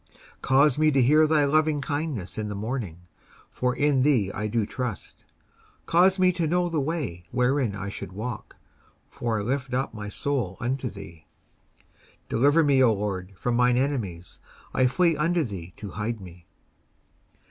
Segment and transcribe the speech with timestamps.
[0.41, 3.01] 19:143:008 Cause me to hear thy lovingkindness in the morning;
[3.51, 5.25] for in thee do I trust:
[5.85, 8.55] cause me to know the way wherein I should walk;
[9.11, 11.23] for I lift up my soul unto thee.
[12.29, 14.39] 19:143:009 Deliver me, O LORD, from mine enemies:
[14.73, 16.47] I flee unto thee to hide me.